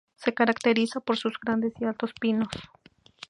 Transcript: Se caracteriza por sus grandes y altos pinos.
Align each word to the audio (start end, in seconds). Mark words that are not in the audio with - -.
Se 0.15 0.33
caracteriza 0.33 0.99
por 0.99 1.15
sus 1.17 1.35
grandes 1.39 1.73
y 1.79 1.85
altos 1.85 2.11
pinos. 2.19 2.47